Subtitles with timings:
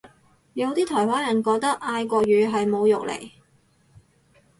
[0.53, 3.29] 有啲台灣人覺得嗌國語係侮辱嚟